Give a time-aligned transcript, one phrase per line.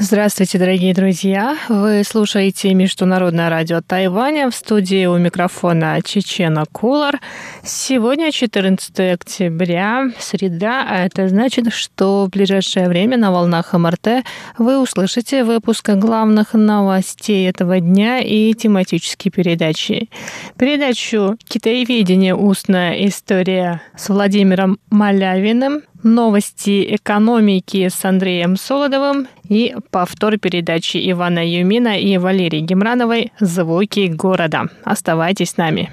[0.00, 1.56] Здравствуйте, дорогие друзья!
[1.68, 7.20] Вы слушаете Международное радио Тайваня в студии у микрофона Чечена Кулар.
[7.62, 14.24] Сегодня 14 октября, среда, а это значит, что в ближайшее время на волнах МРТ
[14.58, 20.10] вы услышите выпуск главных новостей этого дня и тематические передачи.
[20.58, 22.34] Передачу «Китаеведение.
[22.34, 31.98] Устная история» с Владимиром Малявиным– новости экономики с Андреем Солодовым и повтор передачи Ивана Юмина
[31.98, 34.68] и Валерии Гемрановой «Звуки города».
[34.84, 35.90] Оставайтесь с нами.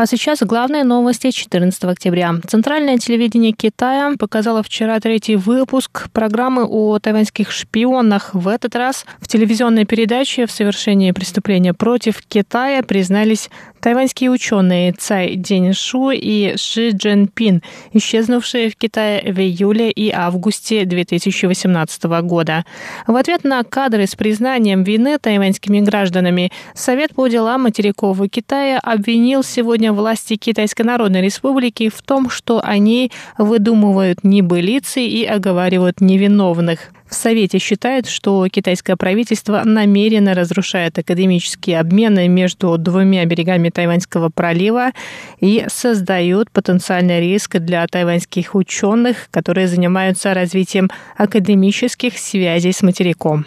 [0.00, 2.34] А сейчас главные новости 14 октября.
[2.48, 8.30] Центральное телевидение Китая показало вчера третий выпуск программы о тайваньских шпионах.
[8.32, 15.34] В этот раз в телевизионной передаче в совершении преступления против Китая признались тайваньские ученые Цай
[15.36, 22.64] Деньшу и Ши Джинпин, исчезнувшие в Китае в июле и августе 2018 года.
[23.06, 29.42] В ответ на кадры с признанием вины тайваньскими гражданами Совет по делам материкового Китая обвинил
[29.42, 36.92] сегодня власти Китайской Народной Республики в том, что они выдумывают небылицы и оговаривают невиновных.
[37.10, 44.92] В Совете считают, что китайское правительство намеренно разрушает академические обмены между двумя берегами Тайваньского пролива
[45.40, 53.44] и создает потенциальный риск для тайваньских ученых, которые занимаются развитием академических связей с материком.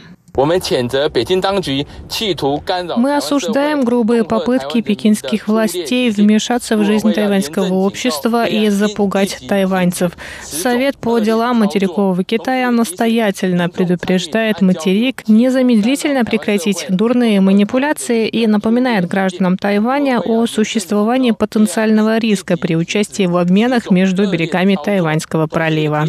[2.96, 10.12] Мы осуждаем грубые попытки пекинских властей вмешаться в жизнь тайваньского общества и запугать тайваньцев.
[10.44, 19.58] Совет по делам материкового Китая настоятельно предупреждает материк незамедлительно прекратить дурные манипуляции и напоминает гражданам
[19.58, 26.06] Тайваня о существовании потенциального риска при участии в обменах между берегами Тайваньского пролива.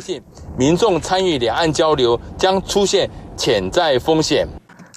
[0.60, 4.47] 民众参与两岸交流将出现 潜在风险。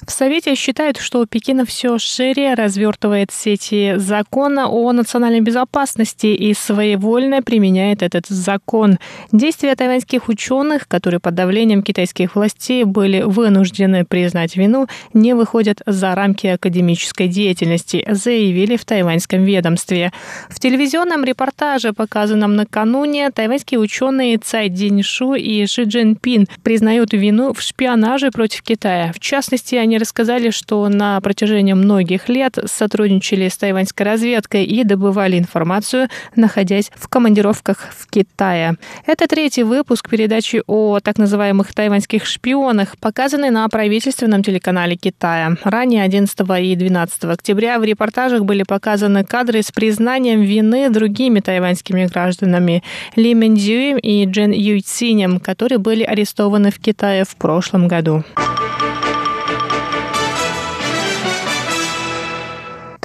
[0.08, 7.42] В Совете считают, что Пекин все шире развертывает сети закона о национальной безопасности и своевольно
[7.42, 8.98] применяет этот закон.
[9.32, 16.14] Действия тайваньских ученых, которые под давлением китайских властей были вынуждены признать вину, не выходят за
[16.14, 20.10] рамки академической деятельности, заявили в тайваньском ведомстве.
[20.48, 27.60] В телевизионном репортаже, показанном накануне, тайваньские ученые Цай Диньшу и Ши Джинпин признают вину в
[27.60, 29.12] шпионаже против Китая.
[29.14, 35.38] В частности, они рассказали, что на протяжении многих лет сотрудничали с тайваньской разведкой и добывали
[35.38, 38.76] информацию, находясь в командировках в Китае.
[39.06, 45.56] Это третий выпуск передачи о так называемых тайваньских шпионах, показанный на правительственном телеканале Китая.
[45.64, 52.06] Ранее 11 и 12 октября в репортажах были показаны кадры с признанием вины другими тайваньскими
[52.06, 52.82] гражданами
[53.16, 58.24] Ли Мэнзюем и Джен Юйцинем, которые были арестованы в Китае в прошлом году.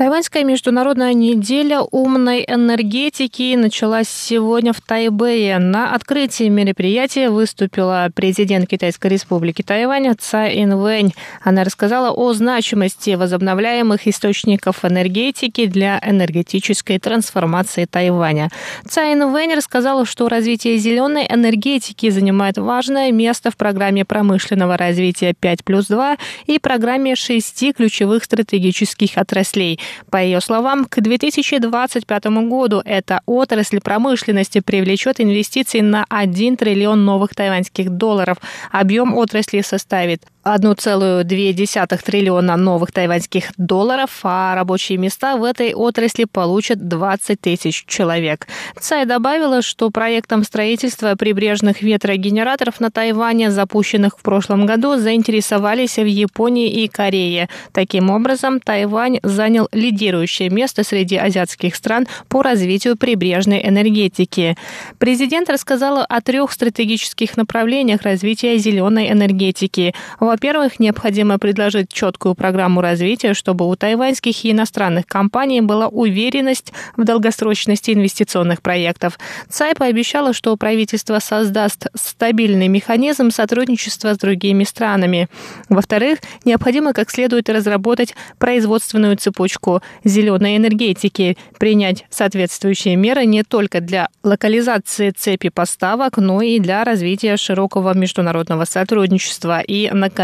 [0.04, 5.60] Тайваньская международная неделя умной энергетики началась сегодня в Тайбэе.
[5.60, 11.14] На открытии мероприятия выступила президент Китайской республики Тайвань Цай Инвэнь.
[11.42, 18.50] Она рассказала о значимости возобновляемых источников энергетики для энергетической трансформации Тайваня.
[18.86, 25.64] Цай Инвэнь рассказала, что развитие зеленой энергетики занимает важное место в программе промышленного развития 5
[25.64, 33.22] плюс 2 и программе шести ключевых стратегических отраслей– по ее словам, к 2025 году эта
[33.26, 38.38] отрасль промышленности привлечет инвестиции на 1 триллион новых тайваньских долларов.
[38.72, 46.88] Объем отрасли составит 1,2 триллиона новых тайваньских долларов, а рабочие места в этой отрасли получат
[46.88, 48.48] 20 тысяч человек.
[48.78, 56.06] Цай добавила, что проектом строительства прибрежных ветрогенераторов на Тайване, запущенных в прошлом году, заинтересовались в
[56.06, 57.48] Японии и Корее.
[57.72, 64.58] Таким образом, Тайвань занял лидирующее место среди азиатских стран по развитию прибрежной энергетики.
[64.98, 69.94] Президент рассказала о трех стратегических направлениях развития зеленой энергетики.
[70.34, 77.04] Во-первых, необходимо предложить четкую программу развития, чтобы у тайваньских и иностранных компаний была уверенность в
[77.04, 79.20] долгосрочности инвестиционных проектов.
[79.48, 85.28] Цай пообещала, что правительство создаст стабильный механизм сотрудничества с другими странами.
[85.70, 94.08] Во-вторых, необходимо как следует разработать производственную цепочку зеленой энергетики, принять соответствующие меры не только для
[94.24, 99.60] локализации цепи поставок, но и для развития широкого международного сотрудничества.
[99.60, 100.23] И, наконец,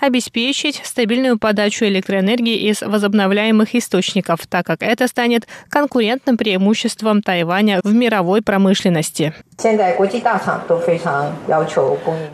[0.00, 7.92] обеспечить стабильную подачу электроэнергии из возобновляемых источников, так как это станет конкурентным преимуществом Тайваня в
[7.92, 9.34] мировой промышленности.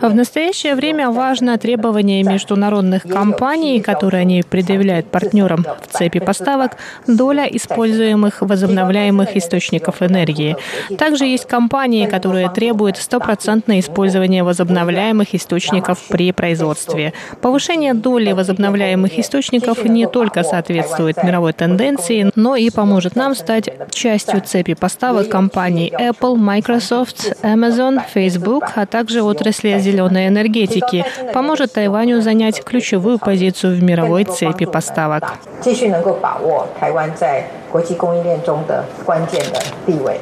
[0.00, 6.72] В настоящее время важно требование международных компаний, которые они предъявляют партнерам в цепи поставок,
[7.06, 10.56] доля используемых возобновляемых источников энергии.
[10.98, 17.12] Также есть компании, которые требуют стопроцентное использование возобновляемых источников при производстве.
[17.40, 24.40] Повышение доли возобновляемых источников не только соответствует мировой тенденции, но и поможет нам стать частью
[24.40, 27.11] цепи поставок компаний Apple, Microsoft,
[27.43, 31.05] Amazon, Facebook, а также отрасли зеленой энергетики.
[31.33, 35.23] Поможет Тайваню занять ключевую позицию в мировой цепи поставок.
[35.61, 40.19] 继续能够把握台湾在国际供应链中的关键的地位。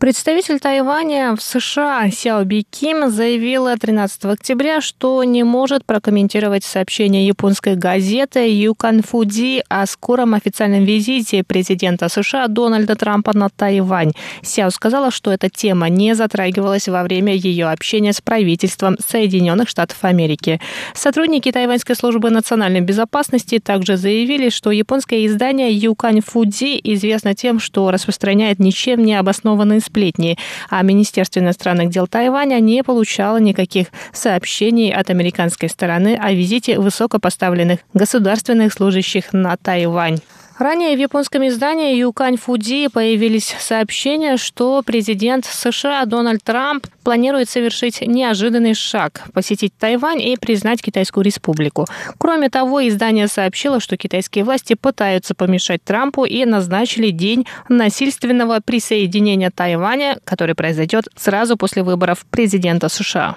[0.00, 7.26] Представитель Тайваня в США Сяо Би Ким заявила 13 октября, что не может прокомментировать сообщение
[7.26, 14.12] японской газеты Юкан Фуди о скором официальном визите президента США Дональда Трампа на Тайвань.
[14.40, 19.98] Сяо сказала, что эта тема не затрагивалась во время ее общения с правительством Соединенных Штатов
[20.00, 20.62] Америки.
[20.94, 27.90] Сотрудники Тайваньской службы национальной безопасности также заявили, что японское издание Юкан Фуди известно тем, что
[27.90, 30.38] распространяет ничем не обоснованные сплетни,
[30.68, 37.80] а Министерство иностранных дел Тайваня не получало никаких сообщений от американской стороны о визите высокопоставленных
[37.92, 40.20] государственных служащих на Тайвань.
[40.60, 48.02] Ранее в японском издании Юкань Фуди появились сообщения, что президент США Дональд Трамп планирует совершить
[48.02, 51.86] неожиданный шаг– посетить Тайвань и признать Китайскую республику.
[52.18, 59.50] Кроме того, издание сообщило, что китайские власти пытаются помешать Трампу и назначили день насильственного присоединения
[59.50, 63.36] Тайваня, который произойдет сразу после выборов президента США.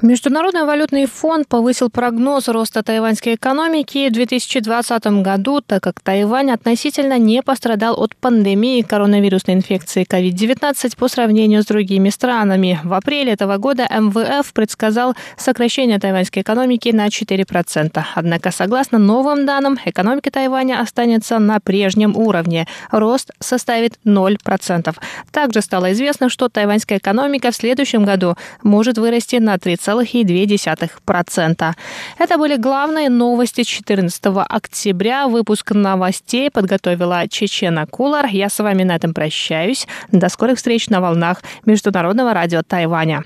[0.00, 7.18] Международный валютный фонд повысил прогноз роста тайваньской экономики в 2020 году, так как Тайвань относительно
[7.18, 12.78] не пострадал от пандемии коронавирусной инфекции COVID-19 по сравнению с другими странами.
[12.84, 18.00] В апреле этого года МВФ предсказал сокращение тайваньской экономики на 4%.
[18.14, 22.68] Однако, согласно новым данным, экономика Тайваня останется на прежнем уровне.
[22.92, 24.96] Рост составит 0%.
[25.32, 31.74] Также стало известно, что тайваньская экономика в следующем году может вырасти на 30 2,2%.
[32.18, 35.28] Это были главные новости 14 октября.
[35.28, 38.26] Выпуск новостей подготовила Чечена Кулар.
[38.26, 39.86] Я с вами на этом прощаюсь.
[40.12, 43.24] До скорых встреч на волнах Международного радио Тайваня.